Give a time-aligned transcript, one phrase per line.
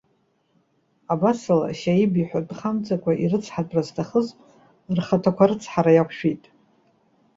[1.13, 4.27] Абасала, Шьаиб иҳәатәы хамҵакәа ирыцҳатәра зҭахыз,
[4.97, 6.43] рхаҭақәа арыцҳара иақәшәеит.